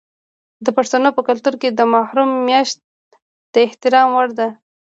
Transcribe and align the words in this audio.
د 0.65 0.67
پښتنو 0.77 1.09
په 1.17 1.21
کلتور 1.27 1.53
کې 1.61 1.69
د 1.71 1.81
محرم 1.93 2.29
میاشت 2.47 2.77
د 3.53 3.55
احترام 3.67 4.09
وړ 4.13 4.29
ده. 4.39 4.47